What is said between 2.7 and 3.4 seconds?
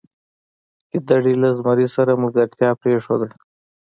پریښوده.